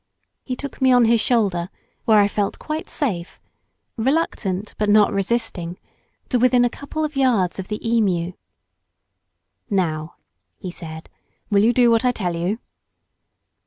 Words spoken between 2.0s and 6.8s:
where I felt quite safe, reluctant but not resisting, to within a